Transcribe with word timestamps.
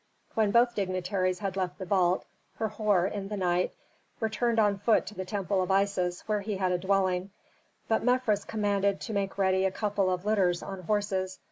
When 0.33 0.49
both 0.49 0.73
dignitaries 0.73 1.37
had 1.37 1.55
left 1.55 1.77
the 1.77 1.85
vault, 1.85 2.25
Herhor, 2.57 3.05
in 3.05 3.27
the 3.27 3.37
night, 3.37 3.71
returned 4.19 4.57
on 4.57 4.79
foot 4.79 5.05
to 5.05 5.13
the 5.13 5.25
temple 5.25 5.61
of 5.61 5.69
Isis 5.69 6.21
where 6.27 6.41
he 6.41 6.57
had 6.57 6.71
a 6.71 6.79
dwelling, 6.79 7.29
but 7.87 8.03
Mefres 8.03 8.43
commanded 8.43 8.99
to 9.01 9.13
make 9.13 9.37
ready 9.37 9.63
a 9.63 9.69
couple 9.69 10.09
of 10.11 10.25
litters 10.25 10.63
on 10.63 10.81
horses. 10.81 11.37